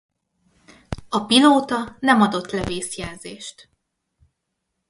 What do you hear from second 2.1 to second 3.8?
adott le vészjelzést.